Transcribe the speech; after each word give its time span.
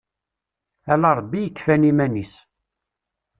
Ala 0.93 1.09
Ṛebbi 1.17 1.37
i 1.41 1.45
yekfan 1.45 1.81
iman-is. 1.91 2.33